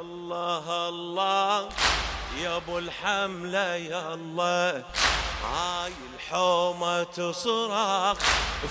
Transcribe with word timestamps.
الله 0.00 0.88
الله. 0.88 1.68
يا 2.42 2.56
أبو 2.56 2.78
الحملة 2.78 3.74
يا 3.74 4.14
الله. 4.14 4.84
هاي 5.44 5.92
الحومة 6.14 7.02
تصرخ 7.02 8.18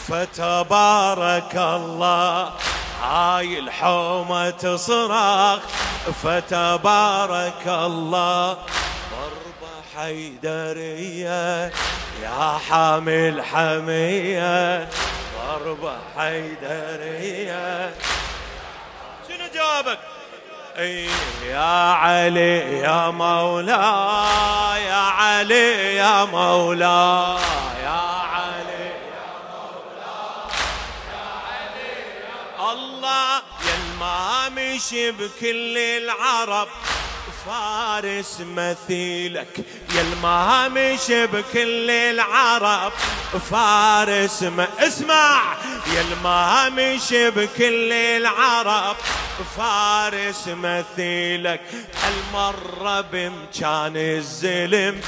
فتبارك 0.08 1.56
الله. 1.56 2.54
هاي 3.02 3.60
الحومة 3.60 4.50
تصرخ 4.50 5.60
فتبارك 6.24 7.68
الله. 7.68 8.54
ضربة 9.12 9.74
حيدرية. 9.96 11.72
يا 12.22 12.60
حامل 12.70 13.42
حمية. 13.44 14.90
ضربة 15.38 15.98
حيدرية. 16.18 17.94
شنو 19.28 19.48
جوابك؟ 19.56 20.00
يا 20.80 21.92
علي 21.94 22.80
يا 22.80 23.10
مولاي 23.10 24.84
يا 24.86 24.96
علي 24.96 25.96
يا 25.96 26.26
مولاي 26.26 27.40
يا 27.84 28.00
علي 28.34 28.92
يا 29.12 29.28
مولاي 29.50 30.60
يا 31.12 31.26
علي 31.54 32.00
يا 32.60 32.72
الله 32.72 33.36
يا 33.36 33.76
المامش 33.80 34.94
بكل 34.94 35.78
العرب. 35.78 36.68
فارس 37.50 38.42
مثيلك 38.56 39.48
يا 39.96 40.02
المهامش 40.02 41.12
بكل 41.12 41.90
العرب. 41.90 42.92
فارس 43.52 44.44
ما 44.44 44.68
اسمع 44.80 45.42
يا 45.96 46.02
المهامش 46.02 47.14
بكل 47.14 47.94
العرب. 47.94 48.96
فارس 49.58 50.48
مثيلك 50.48 51.62
هالمرة 52.04 53.02
بمكان 53.02 53.98
الزلم 53.98 55.02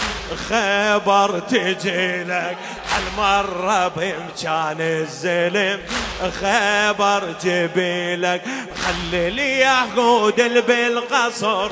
خبر 0.49 1.39
تجيلك 1.39 2.57
هالمرة 2.91 3.87
بمكان 3.87 4.77
الزلم 4.81 5.79
خبر 6.41 7.35
جبيلك 7.43 8.41
خلي 8.85 9.27
اليهود 9.27 10.65
بالقصر 10.67 11.71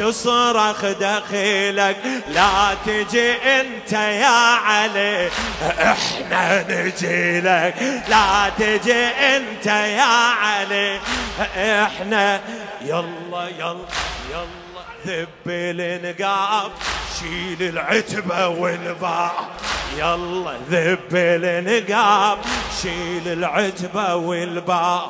تصرخ 0.00 0.84
دخيلك 0.84 1.96
لا 2.28 2.74
تجي 2.86 3.32
أنت 3.32 3.92
يا 3.92 4.56
علي. 4.66 5.30
إحنا 5.62 6.64
نجيلك 6.68 7.74
لا 8.08 8.48
تجي 8.58 9.04
أنت 9.06 9.66
يا 9.66 10.32
علي. 10.42 11.00
إحنا 11.56 12.40
يلا 12.80 13.48
يلا 13.58 13.76
يلا 14.30 14.46
ذب 15.06 15.46
النقاب. 15.46 16.72
شيل 17.20 17.68
العتبة 17.68 18.48
والباع 18.48 19.32
يلا 19.96 20.52
ذب 20.70 21.14
النقاب. 21.14 22.38
شيل 22.82 23.28
العتبة 23.28 24.14
والباع 24.14 25.06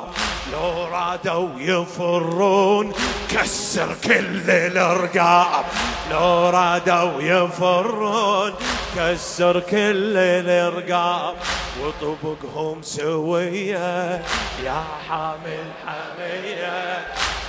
لو 0.51 0.85
رادوا 0.85 1.49
يفرون 1.57 2.93
كسر 3.29 3.95
كل 4.03 4.49
الأرقام. 4.49 5.63
لو 6.11 6.49
رادوا 6.49 7.21
يفرون 7.21 8.53
كسر 8.95 9.59
كل 9.59 10.17
الأرقام. 10.17 11.35
وطبقهم 11.81 12.81
سوية 12.81 14.21
يا 14.63 14.83
حامل 15.09 15.71
حمية. 15.85 17.05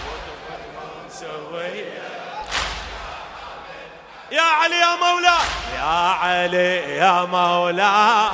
وطبقهم 0.07 1.09
سوية 1.11 2.03
يا 4.33 4.43
علي 4.43 4.77
يا 4.77 4.97
مولا. 4.97 5.39
يا 5.75 6.09
علي 6.23 6.97
يا 6.97 7.25
مولا. 7.25 8.29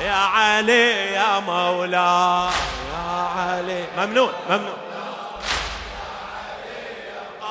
يا 0.00 0.12
علي 0.12 1.12
يا 1.12 1.40
مولا. 1.40 2.48
ممنون 4.00 4.32
ممنون. 4.48 4.78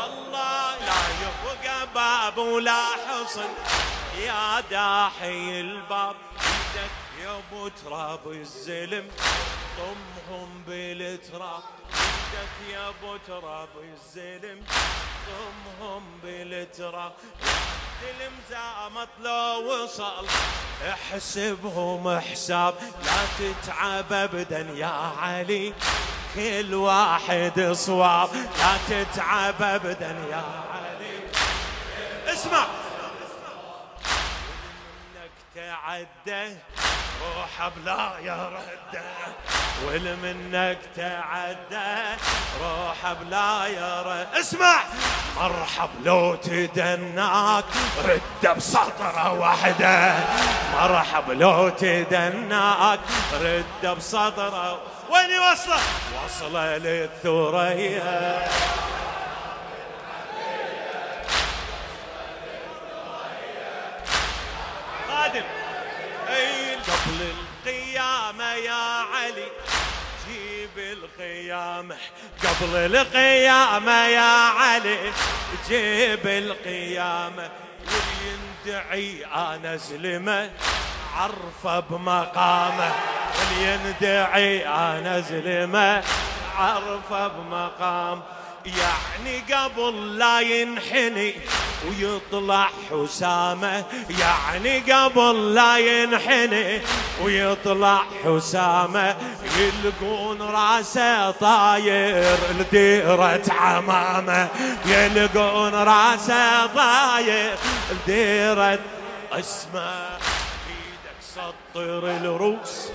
الله 0.06 0.78
لا 0.88 1.02
يبقى 1.24 1.88
باب 1.96 2.38
ولا 2.38 2.86
حصن. 3.08 3.50
يا 4.18 4.60
داحي 4.60 5.62
الباب 5.62 6.16
إيدك 6.42 6.92
يا 7.22 7.70
تراب 7.84 8.32
الزلم. 8.32 9.08
ضمهم 9.78 10.64
بالتراب 10.68 11.64
إيدك 11.94 12.74
يا 12.74 12.90
ابو 12.90 13.18
تراب 13.28 13.70
الزلم. 13.94 14.64
ضمهم 15.30 16.04
بالتراب. 16.24 17.14
الزلم 18.02 18.34
زامت 18.50 19.10
لو 19.20 19.84
وصل 19.84 20.26
احسبهم 20.90 22.20
حساب. 22.20 22.74
لا 23.06 23.22
تتعب 23.40 24.14
ابدا 24.14 24.60
يا 24.76 25.14
علي. 25.22 25.74
كل 26.40 26.74
واحد 26.74 27.72
صواب. 27.72 28.30
لا 28.34 29.04
تتعب 29.04 29.62
ابدا 29.62 30.16
يا 30.32 30.44
علي. 30.74 31.20
اسمع. 32.34 32.66
تعدى. 35.56 36.56
روح 37.22 37.72
بلا 37.76 38.12
يا 38.24 38.50
رده 38.50 39.02
واللي 39.86 40.16
منك 40.16 40.78
تعدى؟ 40.96 42.18
روح 42.62 43.14
بلا 43.14 43.68
يا 43.68 44.02
رد. 44.02 44.28
اسمع! 44.40 44.84
مرحب 45.38 45.90
لو 46.04 46.36
تدناك. 46.36 47.66
رد 48.06 48.58
بسطرة 48.58 49.34
واحدة. 49.34 50.14
مرحب 50.74 51.32
لو 51.32 51.70
تدناك. 51.70 53.00
رد 53.42 53.98
بسطرة. 53.98 54.80
وين 55.10 55.40
وصلة؟ 55.52 55.80
وصلة 56.26 56.78
للثريا. 56.78 58.48
جيب 70.30 70.98
القيامة 70.98 71.96
قبل 72.44 72.76
القيامة 72.76 74.08
يا 74.08 74.50
علي 74.50 75.12
جيب 75.68 76.28
القيامة 76.28 77.50
واليندعي 77.86 79.26
أنا 79.26 79.76
زلمه 79.76 80.52
عرفه 81.16 81.80
بمقامه. 81.80 82.92
واليندعي 83.40 84.68
أنا 84.68 85.20
زلمه 85.20 86.04
عرفه 86.58 87.28
بمقام. 87.28 88.22
يعني 88.66 89.54
قبل 89.54 90.18
لا 90.18 90.40
ينحني 90.40 91.34
ويطلع 91.88 92.70
حسامة 92.92 93.86
يعني 94.20 94.80
قبل 94.80 95.56
لا 95.56 95.78
ينحني 95.78 96.82
ويطلع 97.24 98.04
حسامة 98.24 99.16
يلقون 99.60 100.42
راسه 100.42 101.32
طاير 101.32 102.38
لديرة 102.60 103.44
عمامة. 103.50 104.48
يلقون 104.86 105.74
راسه 105.74 106.66
طاير 106.66 107.58
لديرة 107.92 108.80
اسمه. 109.32 110.10
إيدك 110.70 111.20
سطر 111.22 112.10
الروس 112.10 112.88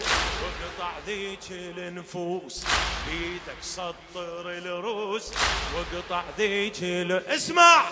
واقطع 0.43 0.93
ذيك 1.07 1.39
النفوس. 1.51 2.65
بيدك 3.09 3.63
سطر 3.63 4.51
الروس 4.51 5.33
واقطع 5.75 6.23
ذيك 6.39 6.83
اسمع! 7.29 7.83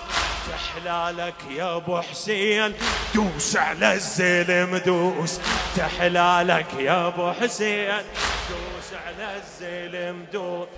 تحلالك 0.51 1.35
يا 1.51 1.77
أبو 1.77 2.01
حسين. 2.01 2.75
دوس 3.15 3.57
على 3.57 3.93
الزلم 3.93 4.77
دوس 4.77 5.41
تحلالك 5.77 6.75
يا 6.75 7.07
أبو 7.07 7.33
حسين. 7.33 8.03
دوس 8.49 8.89
على 9.07 9.37
الزلم 9.37 10.27
دوس 10.33 10.69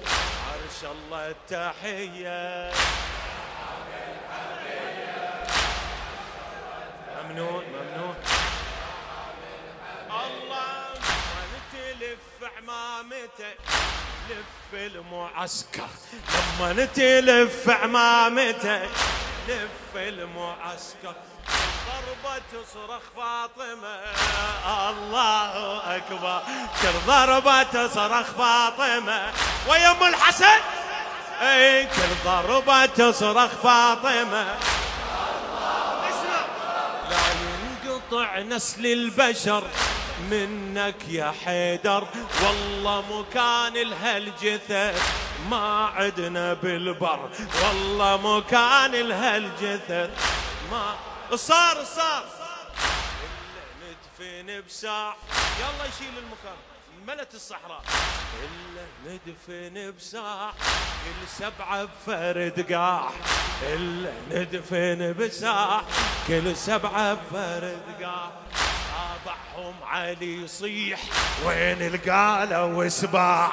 عرش 0.46 0.80
الله 0.92 1.30
التحية. 1.30 2.72
ممنون 7.24 7.64
ممنون. 7.74 8.16
الله 10.10 10.84
تلف 11.72 12.50
عمامته 12.56 13.52
لف 14.30 14.74
المعسكر. 14.74 15.88
لما 16.60 16.84
تلف 16.84 17.68
عمامته 17.68 18.82
لف 19.48 19.96
المعسكر. 19.96 21.14
ضربة 21.86 22.42
تصرخ 22.52 23.02
فاطمة 23.16 23.96
الله 24.90 25.96
أكبر. 25.96 26.42
كل 26.82 26.98
ضربة 27.06 27.62
تصرخ 27.62 28.26
فاطمة. 28.26 29.32
ويم 29.68 30.02
الحسن؟ 30.02 30.60
أي 31.40 31.84
كل 31.84 32.14
ضربة 32.24 32.86
تصرخ 32.86 33.50
فاطمة. 33.50 34.58
لا 37.10 37.24
ينقطع 37.42 38.38
نسل 38.38 38.86
البشر. 38.86 39.62
منك 40.30 41.08
يا 41.08 41.34
حيدر 41.44 42.06
والله 42.42 43.20
مكان 43.20 43.76
الهالجثث 43.76 45.24
ما 45.50 45.86
عدنا 45.86 46.54
بالبر. 46.54 47.30
والله 47.64 48.16
مكان 48.16 48.94
الهالجثث 48.94 50.10
ما 50.70 50.94
صار 51.36 51.84
صار. 51.84 52.24
ندفن 53.84 54.62
بساع. 54.68 55.16
يلا 55.58 55.84
يشيل 55.88 56.18
المكان. 56.18 56.56
ملت 57.06 57.34
الصحراء. 57.34 57.82
إلا 58.44 58.84
ندفن 59.06 59.96
بساع. 59.98 60.52
كل 61.04 61.28
سبعة 61.38 61.84
بفرد 61.84 62.72
قاع. 62.72 63.10
إلا 63.62 64.12
ندفن 64.30 65.12
بساع. 65.12 65.82
كل 66.28 66.56
سبعة 66.56 67.14
بفرد 67.14 68.02
قاع. 68.02 68.30
تابعهم 69.54 69.74
علي 69.84 70.42
يصيح. 70.44 71.00
وين 71.46 71.82
القالة 71.82 72.64
وسباع 72.64 73.52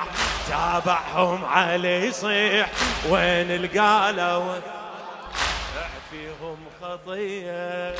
تابعهم 0.49 1.45
علي 1.45 2.05
يصيح. 2.05 2.69
وين 3.09 3.51
القالة 3.51 4.61
فيهم 6.11 6.57
خطيه 6.81 7.95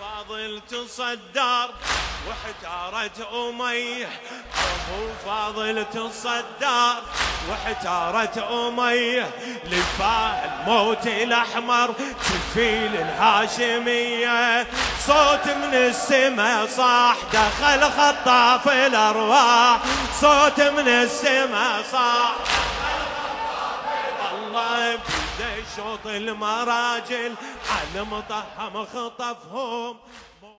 فاضل 0.00 0.60
تصدر. 0.68 1.70
واحتارت 2.28 3.20
أميه 3.20 4.08
أبو 4.54 5.08
فاضل 5.24 5.86
تصدر. 5.92 7.02
واحتارت 7.48 8.38
أميه 8.38 9.30
لفاه 9.64 10.44
الموت 10.44 11.06
الأحمر 11.06 11.94
تفيل 12.20 12.96
الهاشمية. 12.96 14.66
صوت 15.06 15.46
من 15.46 15.74
السماء 15.74 16.66
صاح 16.66 17.16
دخل 17.32 17.82
خطاف 17.90 18.68
الأرواح. 18.68 19.78
صوت 20.20 20.60
من 20.60 20.88
السماء 20.88 21.82
صاح 21.92 22.32
الله 24.32 24.94
بده 24.94 25.54
شوط 25.76 26.06
المراجل 26.06 27.34
على 27.70 28.04
مطهم 28.04 28.86
خطفهم. 28.86 29.96